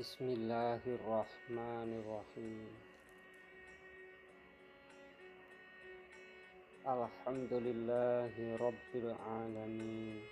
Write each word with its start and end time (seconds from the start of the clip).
Bismillahirrahmanirrahim. 0.00 2.72
Alhamdulillahi 6.88 8.56
Rabbil 8.56 9.12
Alamin. 9.12 10.24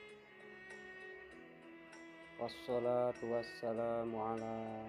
Wassalatu 2.41 3.29
wassalamu 3.29 4.17
ala 4.17 4.89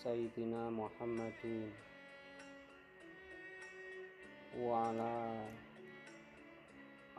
Sayyidina 0.00 0.72
Muhammadin 0.72 1.68
Wa 4.56 4.88
ala 4.88 5.36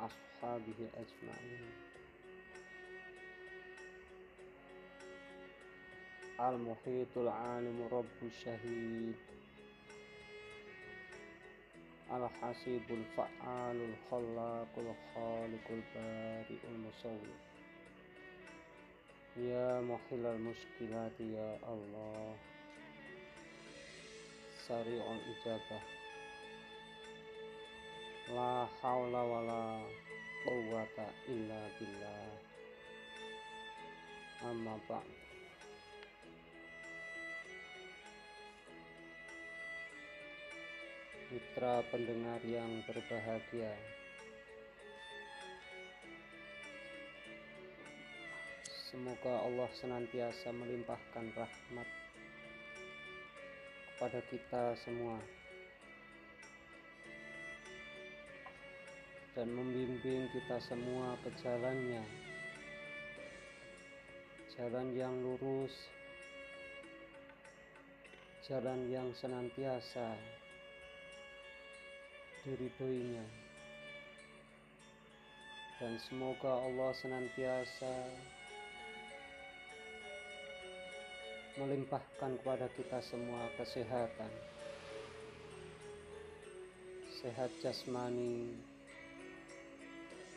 Ashabihi 0.10 0.90
ajma'in 0.90 1.92
Al-Muhitul 6.40 7.28
Alim 7.28 7.88
Rabbu 7.92 8.32
Syahid 8.32 9.16
Al-Hasibul 12.12 13.08
Fa'alul 13.16 13.96
Khallaqul 14.12 14.92
Khaliqul 15.16 15.84
Bari'ul 15.96 16.78
Musawwir. 16.84 17.40
Ya 19.40 19.80
Muhilal 19.80 20.40
Muskilati 20.44 21.32
Ya 21.32 21.56
Allah. 21.64 22.36
Sari'ul 24.68 25.24
Ijabah. 25.24 25.84
La 28.36 28.68
hawla 28.84 29.22
wa 29.24 29.40
la 29.48 29.64
quwwata 30.44 31.08
illa 31.32 31.62
billah. 31.80 32.28
Amma 34.52 34.76
ba'd 34.84 35.31
Mitra 41.32 41.80
pendengar 41.88 42.44
yang 42.44 42.84
berbahagia. 42.84 43.72
Semoga 48.68 49.40
Allah 49.48 49.72
senantiasa 49.80 50.52
melimpahkan 50.52 51.32
rahmat 51.32 51.88
kepada 53.88 54.20
kita 54.28 54.76
semua 54.84 55.24
dan 59.32 59.48
membimbing 59.56 60.28
kita 60.36 60.60
semua 60.60 61.16
ke 61.24 61.32
jalannya 61.40 62.04
jalan 64.60 64.92
yang 64.92 65.16
lurus 65.24 65.72
jalan 68.44 68.92
yang 68.92 69.08
senantiasa 69.16 70.41
diridhoinya. 72.46 73.26
Dan 75.82 75.98
semoga 75.98 76.62
Allah 76.62 76.94
senantiasa 76.94 77.94
melimpahkan 81.58 82.38
kepada 82.42 82.70
kita 82.78 83.02
semua 83.02 83.50
kesehatan. 83.58 84.32
Sehat 87.22 87.54
jasmani 87.62 88.58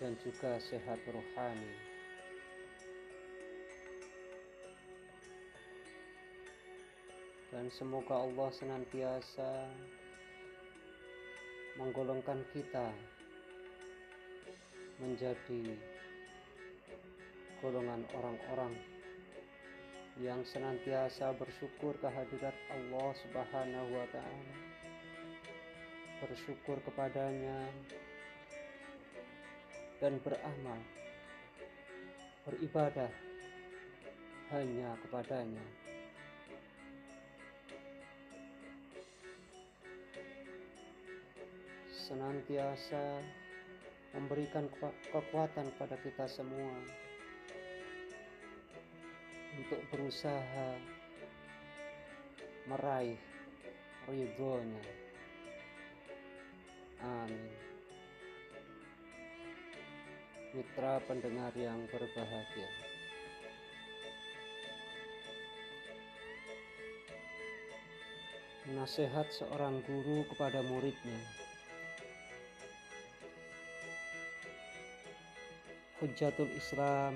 dan 0.00 0.12
juga 0.20 0.60
sehat 0.60 1.00
rohani. 1.08 1.72
Dan 7.54 7.70
semoga 7.70 8.26
Allah 8.26 8.50
senantiasa 8.52 9.70
menggolongkan 11.74 12.38
kita 12.54 12.94
menjadi 15.02 15.74
golongan 17.58 18.06
orang-orang 18.14 18.74
yang 20.22 20.46
senantiasa 20.46 21.34
bersyukur 21.34 21.98
kehadirat 21.98 22.54
Allah 22.70 23.10
Subhanahu 23.26 23.88
wa 23.90 24.06
taala. 24.14 24.54
Bersyukur 26.22 26.78
kepadanya 26.86 27.66
dan 29.98 30.22
beramal 30.22 30.78
beribadah 32.46 33.10
hanya 34.54 34.94
kepadanya. 35.02 35.83
Senantiasa 42.14 43.18
memberikan 44.14 44.70
kekuatan 45.10 45.66
kepada 45.74 45.98
kita 45.98 46.30
semua 46.30 46.78
untuk 49.58 49.82
berusaha 49.90 50.78
meraih 52.70 53.18
ridhonya. 54.06 54.84
Amin. 57.02 57.50
Mitra 60.54 61.02
pendengar 61.10 61.50
yang 61.58 61.82
berbahagia. 61.90 62.70
Nasihat 68.70 69.26
seorang 69.34 69.82
guru 69.82 70.22
kepada 70.30 70.62
muridnya. 70.62 71.43
Hujjatul 76.02 76.50
Islam. 76.58 77.14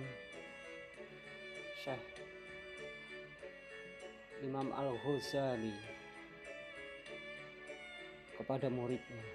Syekh 1.82 2.06
Imam 4.46 4.70
Al-Ghazali 4.70 5.74
kepada 8.38 8.70
muridnya. 8.70 9.26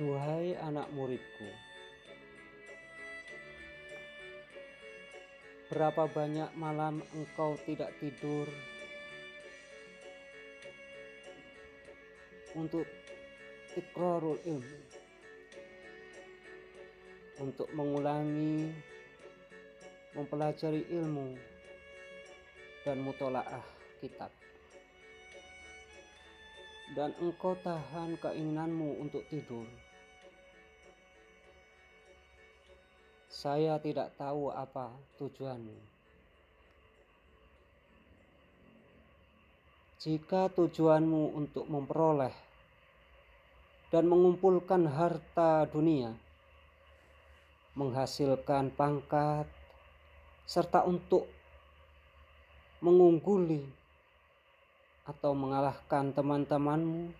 Duhai 0.00 0.56
anak 0.56 0.88
muridku 0.96 1.52
Berapa 5.68 6.08
banyak 6.08 6.48
malam 6.56 7.04
engkau 7.12 7.60
tidak 7.68 7.92
tidur 8.00 8.48
untuk 12.56 12.88
ikrarul 13.76 14.40
ilmu 14.48 14.99
untuk 17.40 17.72
mengulangi 17.72 18.68
mempelajari 20.12 20.84
ilmu 20.92 21.40
dan 22.84 23.00
mutolaah 23.00 23.64
kitab. 24.04 24.28
Dan 26.92 27.14
engkau 27.22 27.56
tahan 27.64 28.18
keinginanmu 28.18 29.00
untuk 29.00 29.24
tidur. 29.30 29.64
Saya 33.30 33.80
tidak 33.80 34.12
tahu 34.18 34.52
apa 34.52 34.90
tujuanmu. 35.16 35.78
Jika 40.00 40.50
tujuanmu 40.50 41.38
untuk 41.38 41.64
memperoleh 41.70 42.34
dan 43.94 44.08
mengumpulkan 44.10 44.88
harta 44.90 45.68
dunia 45.70 46.10
menghasilkan 47.78 48.74
pangkat, 48.74 49.46
serta 50.46 50.82
untuk 50.82 51.30
mengungguli 52.82 53.62
atau 55.06 55.34
mengalahkan 55.34 56.10
teman-temanmu, 56.10 57.14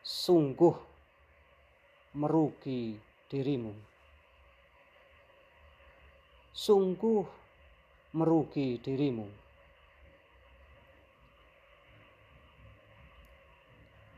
sungguh 0.00 0.76
merugi 2.16 2.96
dirimu. 3.28 3.74
Sungguh 6.50 7.24
merugi 8.16 8.80
dirimu. 8.82 9.28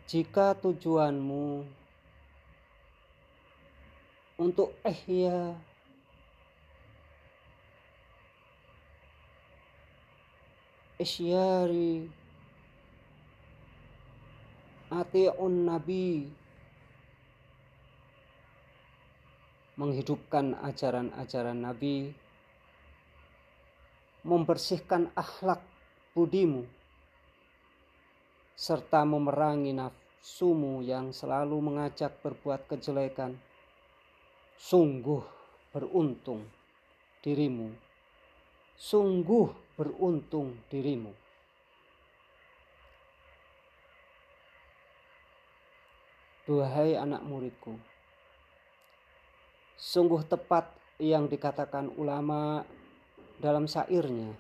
Jika 0.08 0.52
tujuanmu 0.60 1.64
untuk 4.38 4.72
ihya 4.86 5.56
isyari. 11.02 12.06
Ati'un 14.92 15.66
nabi. 15.66 16.30
Menghidupkan 19.72 20.52
ajaran-ajaran 20.68 21.64
Nabi, 21.64 22.12
membersihkan 24.20 25.08
akhlak 25.16 25.64
budimu, 26.12 26.68
serta 28.52 29.02
memerangi 29.08 29.72
nafsumu 29.72 30.84
yang 30.84 31.10
selalu 31.16 31.72
mengajak 31.72 32.12
berbuat 32.20 32.68
kejelekan. 32.68 33.32
Sungguh 34.62 35.26
beruntung 35.74 36.46
dirimu, 37.18 37.74
sungguh 38.78 39.50
beruntung 39.74 40.54
dirimu. 40.70 41.10
Duhai 46.46 46.94
anak 46.94 47.26
muridku, 47.26 47.74
sungguh 49.74 50.22
tepat 50.30 50.70
yang 51.02 51.26
dikatakan 51.26 51.90
ulama 51.98 52.62
dalam 53.42 53.66
syairnya. 53.66 54.30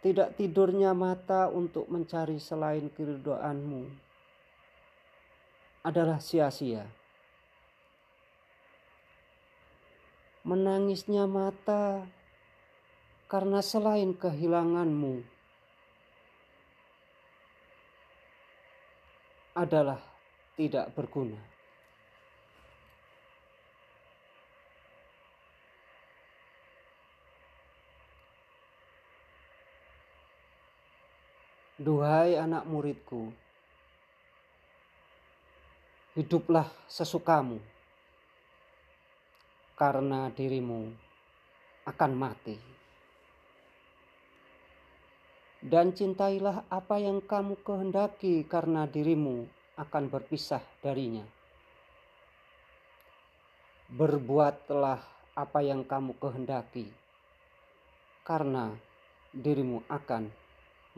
Tidak 0.00 0.40
tidurnya 0.40 0.96
mata 0.96 1.52
untuk 1.52 1.84
mencari 1.92 2.40
selain 2.40 2.88
keridoanmu 2.88 4.07
adalah 5.82 6.18
sia-sia. 6.18 6.86
Menangisnya 10.42 11.28
mata 11.28 12.08
karena 13.28 13.60
selain 13.60 14.16
kehilanganmu 14.16 15.20
adalah 19.58 20.00
tidak 20.54 20.94
berguna. 20.94 21.36
Duhai 31.78 32.34
anak 32.34 32.66
muridku, 32.66 33.30
hiduplah 36.18 36.66
sesukamu, 36.90 37.62
karena 39.78 40.26
dirimu 40.34 40.90
akan 41.86 42.12
mati. 42.18 42.58
Dan 45.62 45.94
cintailah 45.94 46.66
apa 46.66 46.98
yang 46.98 47.22
kamu 47.22 47.62
kehendaki, 47.62 48.42
karena 48.50 48.90
dirimu 48.90 49.46
akan 49.78 50.10
berpisah 50.10 50.62
darinya. 50.82 51.22
Berbuatlah 53.94 54.98
apa 55.38 55.60
yang 55.62 55.86
kamu 55.86 56.18
kehendaki, 56.18 56.90
karena 58.26 58.74
dirimu 59.30 59.86
akan 59.86 60.34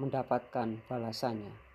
mendapatkan 0.01 0.81
balasannya. 0.89 1.70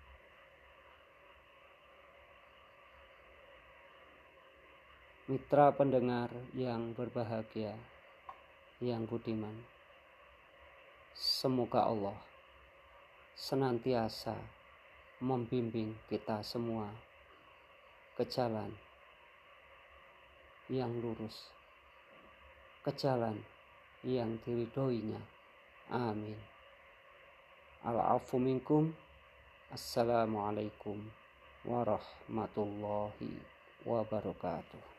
Mitra 5.26 5.74
pendengar 5.74 6.30
yang 6.54 6.94
berbahagia, 6.94 7.74
yang 8.78 9.10
budiman, 9.10 9.58
semoga 11.18 11.82
Allah 11.82 12.14
senantiasa 13.34 14.38
membimbing 15.18 15.98
kita 16.06 16.46
semua 16.46 16.86
ke 18.14 18.22
jalan 18.22 18.70
yang 20.70 20.94
lurus, 21.02 21.50
ke 22.86 22.94
jalan 22.94 23.42
yang 24.06 24.38
diridoinya. 24.46 25.18
Amin. 25.90 26.38
Al-afu. 27.82 28.38
Assalamualaikum 29.74 31.02
warahmatullahi 31.66 33.42
wabarakatuh. 33.82 34.95